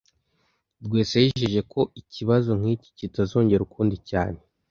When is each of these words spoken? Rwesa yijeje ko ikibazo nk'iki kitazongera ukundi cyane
Rwesa 0.85 1.17
yijeje 1.23 1.61
ko 1.71 1.81
ikibazo 2.01 2.49
nk'iki 2.59 2.89
kitazongera 2.97 3.61
ukundi 3.67 3.97
cyane 4.09 4.39